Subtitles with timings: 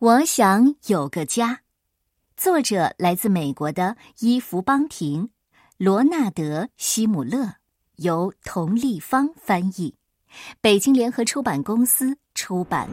[0.00, 1.62] 我想有个家，
[2.36, 5.30] 作者来自美国的伊芙·邦廷，
[5.76, 7.54] 罗纳德·希姆勒，
[7.96, 9.96] 由童立芳翻译，
[10.60, 12.88] 北京联合出版公司出版。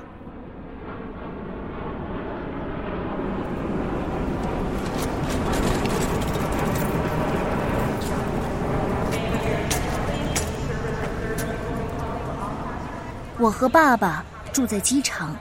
[13.38, 15.36] 我和爸爸住在机场。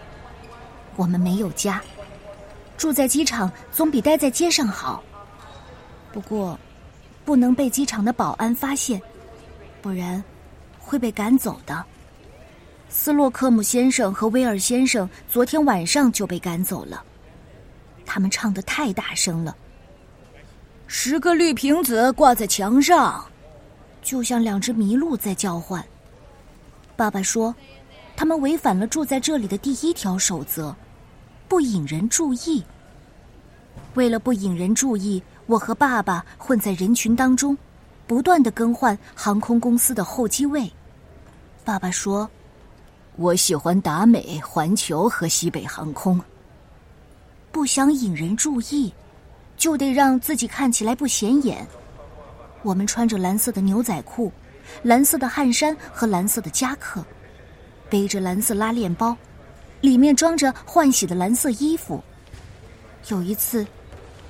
[0.97, 1.83] 我们没有家，
[2.77, 5.03] 住在机场总比待在街上好。
[6.13, 6.59] 不过，
[7.25, 9.01] 不能被机场的保安发现，
[9.83, 10.23] 不然
[10.79, 11.85] 会被赶走的。
[12.89, 17.03] 斯洛克姆先生和威尔先生昨天晚上就被赶走了，
[18.07, 19.57] 他们唱的太大声了。
[20.87, 23.25] 十个绿瓶子挂在墙上，
[24.01, 25.85] 就像两只麋鹿在叫唤。
[26.95, 27.53] 爸爸说，
[28.15, 30.77] 他们违反了住在这里的第一条守则。
[31.49, 32.63] 不引人注意。
[33.95, 37.57] 为了不引人注意，我和爸爸混在人群当中，
[38.07, 40.71] 不断的更换航空公司的候机位。
[41.65, 42.29] 爸爸说
[43.17, 46.21] ：“我喜欢达美、环球和西北航空。”
[47.53, 48.93] 不想引人注意，
[49.57, 51.65] 就得让自己看起来不显眼。
[52.63, 54.33] 我们穿着蓝色的牛仔裤、
[54.83, 57.05] 蓝色的汗衫和蓝色的夹克，
[57.89, 59.17] 背着蓝色拉链包。
[59.85, 62.03] 里面装着换洗的蓝色衣服。
[63.09, 63.67] 有一次，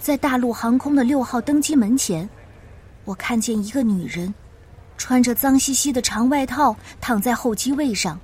[0.01, 2.29] 在大陆航空的六号登机门前，
[3.05, 4.35] 我看见一个女人，
[4.99, 8.19] 穿着脏兮兮的长外套躺在候机位上，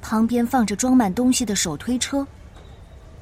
[0.00, 2.26] 旁边放着装满东西的手推车。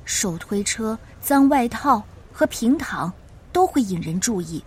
[0.05, 2.01] 手推车、脏外套
[2.33, 3.13] 和平躺
[3.53, 4.63] 都会引人注意，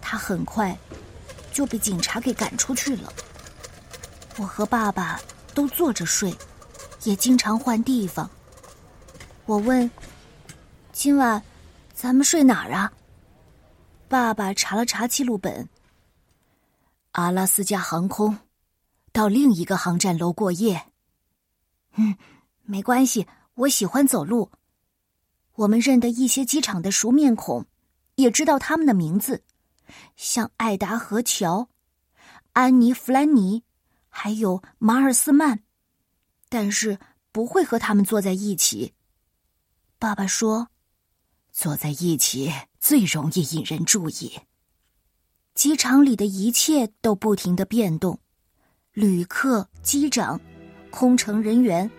[0.00, 0.74] 她很快
[1.52, 3.12] 就被警察给赶出去了。
[4.38, 5.20] 我和爸爸
[5.52, 6.34] 都坐着睡。
[7.04, 8.28] 也经常换地方。
[9.46, 9.90] 我问
[10.92, 11.42] ：“今晚
[11.92, 12.92] 咱们睡哪儿啊？”
[14.08, 15.68] 爸爸查了查记录本。
[17.12, 18.38] 阿拉斯加航空，
[19.12, 20.86] 到另一个航站楼过夜。
[21.96, 22.16] 嗯，
[22.62, 24.50] 没关系，我喜欢走路。
[25.56, 27.66] 我们认得一些机场的熟面孔，
[28.14, 29.42] 也知道他们的名字，
[30.16, 31.68] 像艾达和乔、
[32.52, 33.64] 安妮·弗兰尼，
[34.08, 35.62] 还有马尔斯曼。
[36.50, 36.98] 但是
[37.32, 38.92] 不会和他们坐在一起。
[39.98, 40.68] 爸爸说
[41.52, 44.40] ：“坐在一起最容易引人注意。”
[45.54, 48.18] 机场里的一切都不停的变动，
[48.92, 50.40] 旅客、机长、
[50.90, 51.90] 空乘人员，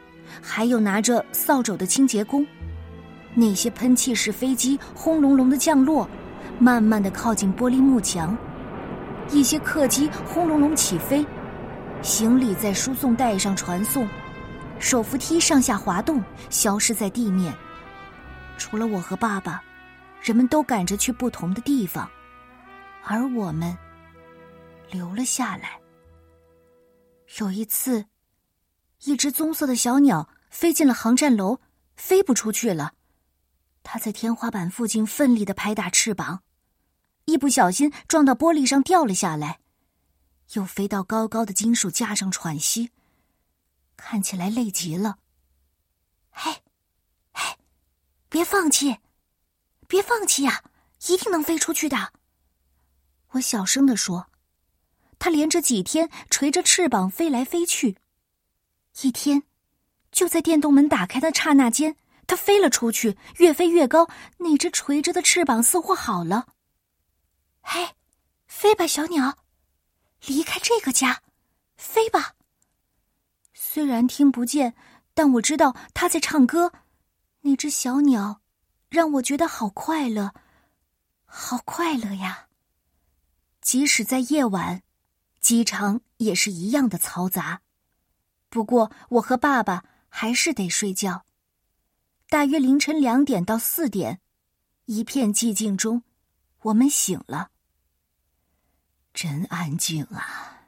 [0.42, 2.46] 还有拿着扫帚的清洁工。
[3.34, 6.10] 那些喷气式飞机轰隆隆的降落，
[6.60, 8.36] 慢慢的靠近玻璃幕墙。
[9.32, 11.26] 一些客机轰隆隆起飞，
[12.02, 14.08] 行李在输送带上传送。
[14.82, 17.56] 手扶梯上下滑动，消失在地面。
[18.58, 19.64] 除了我和爸爸，
[20.22, 22.10] 人们都赶着去不同的地方，
[23.04, 23.78] 而我们
[24.90, 25.80] 留了下来。
[27.40, 28.06] 有一次，
[29.04, 31.60] 一只棕色的小鸟飞进了航站楼，
[31.96, 32.94] 飞不出去了。
[33.84, 36.42] 它在天花板附近奋力的拍打翅膀，
[37.26, 39.60] 一不小心撞到玻璃上掉了下来，
[40.54, 42.92] 又飞到高高的金属架上喘息。
[44.02, 45.20] 看起来累极了。
[46.32, 46.52] 嘿，
[47.32, 47.58] 嘿，
[48.28, 48.98] 别放弃，
[49.88, 50.64] 别放弃呀！
[51.08, 52.12] 一定能飞出去的。
[53.30, 54.28] 我小声的说。
[55.20, 57.96] 他连着几天垂着翅膀飞来飞去。
[59.02, 59.44] 一天，
[60.12, 61.96] 就在电动门打开的刹那间，
[62.26, 64.10] 他飞了出去，越飞越高。
[64.38, 66.48] 那只垂着的翅膀似乎好了。
[67.62, 67.96] 嘿，
[68.48, 69.38] 飞吧，小鸟，
[70.26, 71.22] 离开这个家，
[71.78, 72.34] 飞吧。
[73.74, 74.76] 虽然听不见，
[75.14, 76.74] 但我知道他在唱歌。
[77.40, 78.42] 那只小鸟
[78.90, 80.34] 让我觉得好快乐，
[81.24, 82.48] 好快乐呀！
[83.62, 84.84] 即使在夜晚，
[85.40, 87.62] 机场也是一样的嘈杂。
[88.50, 91.24] 不过我和爸爸还是得睡觉。
[92.28, 94.20] 大约凌晨两点到四点，
[94.84, 96.04] 一片寂静中，
[96.64, 97.52] 我们醒了。
[99.14, 100.61] 真安静啊！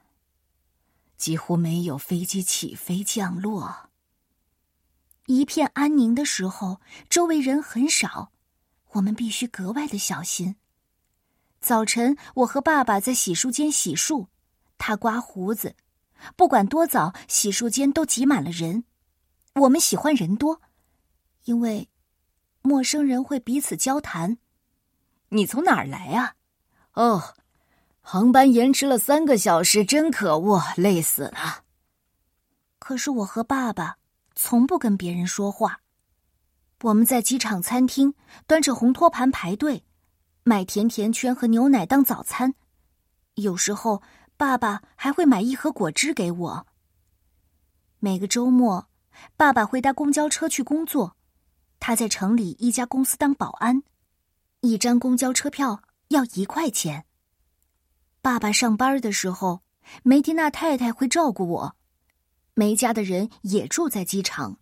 [1.24, 3.88] 几乎没有飞机起飞降落，
[5.24, 8.30] 一片安宁的时候，周围人很少，
[8.90, 10.56] 我们必须格外的小心。
[11.62, 14.26] 早晨，我和爸爸在洗漱间洗漱，
[14.76, 15.76] 他刮胡子。
[16.36, 18.84] 不管多早，洗漱间都挤满了人。
[19.54, 20.60] 我们喜欢人多，
[21.44, 21.88] 因为
[22.60, 24.36] 陌生人会彼此交谈。
[25.30, 26.34] 你从哪儿来啊？
[26.92, 27.34] 哦。
[28.06, 31.64] 航班延迟了三个小时，真可恶，累死了。
[32.78, 33.96] 可是我和爸爸
[34.34, 35.80] 从不跟别人说话。
[36.82, 38.12] 我们在机场餐厅
[38.46, 39.82] 端着红托盘排队，
[40.42, 42.54] 买甜甜圈和牛奶当早餐。
[43.36, 44.02] 有时候，
[44.36, 46.66] 爸爸还会买一盒果汁给我。
[48.00, 48.86] 每个周末，
[49.34, 51.16] 爸爸会搭公交车去工作，
[51.80, 53.82] 他在城里一家公司当保安，
[54.60, 57.06] 一张公交车票要一块钱。
[58.24, 59.60] 爸爸上班的时候，
[60.02, 61.76] 梅蒂娜太太会照顾我。
[62.54, 64.56] 梅家的人也住在机场，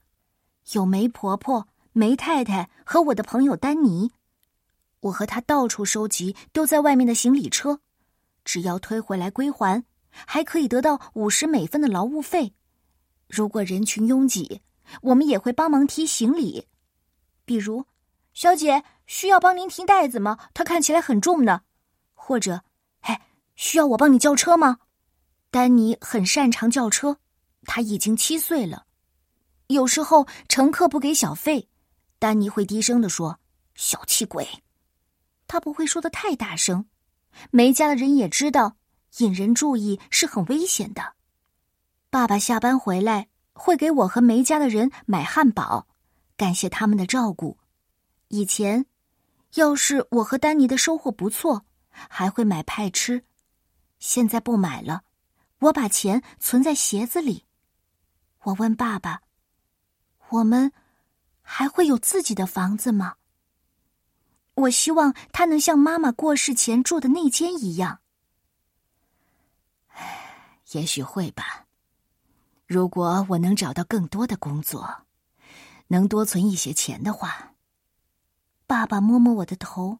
[0.73, 1.69] 有梅婆婆。
[1.93, 4.11] 梅太太和我的朋友丹尼，
[4.99, 7.79] 我和他到处收集丢在外面的行李车，
[8.45, 12.55] 只要推回来归还，还可以得到五十美分的劳务费。
[13.29, 14.61] 如果人群拥挤，
[15.03, 16.67] 我们也会帮忙提行李。
[17.45, 17.87] 比如，
[18.35, 20.37] 小姐需要帮您提袋子吗？
[20.53, 21.61] 它看起来很重呢。
[22.13, 22.65] 或者，
[23.57, 24.79] 需要我帮你叫车吗？
[25.51, 27.19] 丹尼很擅长叫车，
[27.65, 28.87] 他已经七岁了。
[29.67, 31.69] 有时候乘客不给小费。
[32.19, 33.39] 丹尼会低声的说
[33.75, 34.49] ：“小气鬼。”
[35.49, 36.87] 他不会说的太大声，
[37.51, 38.77] 梅家的人也知道
[39.19, 41.15] 引人注意是很危险的。
[42.11, 45.87] 爸爸下班回来会给我和梅家的人买汉堡，
[46.37, 47.59] 感谢他们的照顾。
[48.29, 48.87] 以前，
[49.55, 53.25] 要是我和丹尼的收获不错，还会买派吃。
[54.03, 55.05] 现在不买了，
[55.61, 57.47] 我把钱存在鞋子里。
[58.41, 59.23] 我问爸爸
[60.31, 60.73] ：“我们？”
[61.41, 63.15] 还会有自己的房子吗？
[64.55, 68.01] 我希望他能像妈妈过世前住的那间一样。
[70.73, 71.67] 也许会吧。
[72.67, 75.05] 如果我能找到更多的工作，
[75.89, 77.55] 能多存一些钱的话。
[78.67, 79.99] 爸爸摸摸我的头。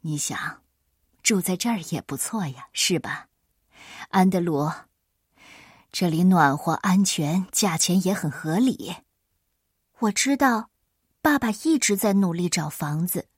[0.00, 0.61] 你想，
[1.22, 3.28] 住在这儿也不错呀，是吧？
[4.08, 4.70] 安德鲁，
[5.90, 8.94] 这里暖和、安全，价钱也很合理。
[10.00, 10.70] 我知道，
[11.20, 13.28] 爸爸一直在努力找房子。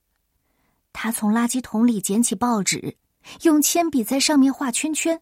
[0.93, 2.97] 他从垃圾桶里捡起报纸，
[3.43, 5.21] 用铅笔在上面画圈圈，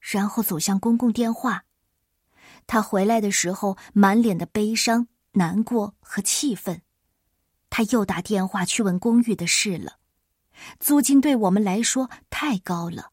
[0.00, 1.64] 然后走向公共电话。
[2.66, 6.82] 他回来的时候，满脸的悲伤、难过和气愤。
[7.70, 9.98] 他又打电话去问公寓的事了，
[10.80, 13.12] 租金对我们来说太高了。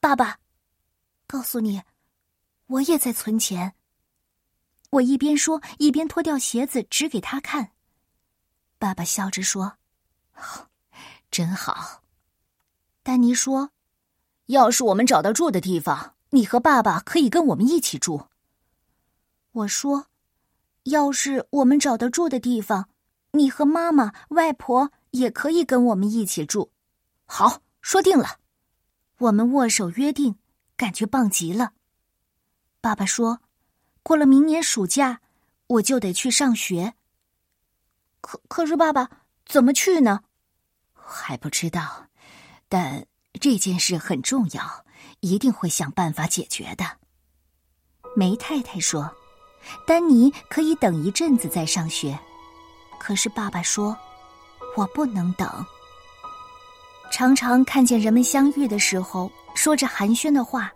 [0.00, 0.38] 爸爸，
[1.26, 1.82] 告诉你，
[2.66, 3.74] 我也在存钱。
[4.90, 7.72] 我一边说，一边脱掉鞋子，指给他看。
[8.78, 9.76] 爸爸笑着说
[11.30, 12.02] ：“真好。”
[13.04, 13.70] 丹尼说
[14.46, 18.26] ：“要是我们找到住的地方，你和爸爸可以跟我们一起住。”
[19.52, 20.06] 我说
[20.84, 22.88] ：“要是我们找到住的地方，
[23.32, 26.70] 你和妈妈、外婆也可以跟我们一起住。”
[27.26, 28.38] 好，说定了。
[29.18, 30.36] 我们握手约定，
[30.76, 31.72] 感觉棒极了。
[32.80, 33.40] 爸爸说。
[34.02, 35.20] 过了明年暑假，
[35.66, 36.94] 我就得去上学。
[38.22, 39.10] 可可是，爸爸
[39.44, 40.24] 怎么去呢？
[40.94, 42.06] 还不知道，
[42.66, 43.06] 但
[43.38, 44.86] 这件事很重要，
[45.20, 46.84] 一定会想办法解决的。
[48.16, 49.14] 梅太太说
[49.86, 52.18] ：“丹尼可以等一阵子再上学。”
[52.98, 53.96] 可是爸爸说
[54.80, 55.46] ：“我不能等。”
[57.12, 60.72] 常常看见人们相遇的时候说着寒暄的话，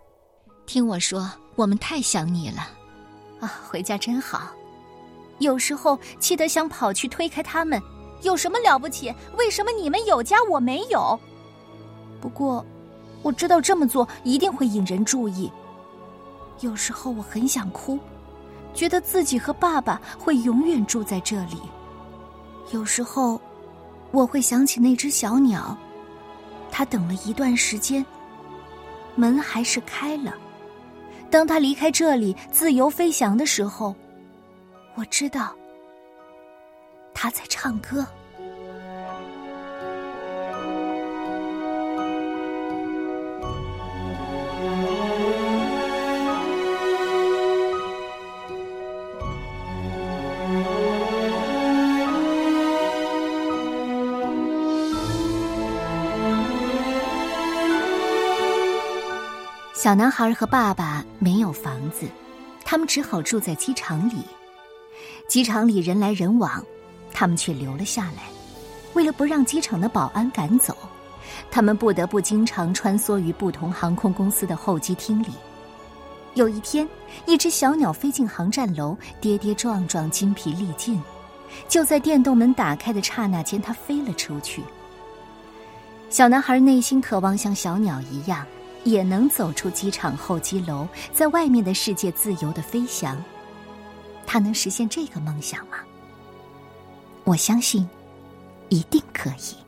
[0.67, 2.67] 听我说，我们太想你了。
[3.39, 4.51] 啊，回家真好。
[5.39, 7.81] 有时候气得想跑去推开他们，
[8.21, 9.13] 有什么了不起？
[9.37, 11.19] 为什么你们有家我没有？
[12.21, 12.63] 不过，
[13.23, 15.51] 我知道这么做一定会引人注意。
[16.59, 17.97] 有时候我很想哭，
[18.73, 21.59] 觉得自己和爸爸会永远住在这里。
[22.71, 23.39] 有时候，
[24.15, 25.77] 我会想起那只小鸟，
[26.71, 28.03] 它等了一段时间，
[29.13, 30.33] 门还是开了。
[31.29, 33.93] 当它离开这里，自由飞翔的时候，
[34.95, 35.53] 我知道
[37.13, 38.07] 他在唱歌。
[59.85, 62.07] 小男孩和爸爸没有房子，
[62.63, 64.15] 他们只好住在机场里。
[65.27, 66.65] 机场里人来人往，
[67.13, 68.23] 他们却留了下来。
[68.95, 70.75] 为了不让机场的保安赶走，
[71.51, 75.27] 他们不得不经常穿梭于不同航空公司的候机厅里。
[76.33, 76.89] 有一天，
[77.27, 80.99] 一只小鸟飞进航站楼，跌跌撞撞，筋疲力尽。
[81.67, 84.63] 就在电动门打开的刹那间，它飞了出去。
[86.09, 88.43] 小男孩内心渴望像小鸟一样。
[88.85, 93.21] 也能走出机场候机楼在外面的世界自由的飞翔。
[94.25, 95.77] 他能实现这个梦想吗？
[97.25, 97.87] 我相信
[98.69, 99.64] 一定可以。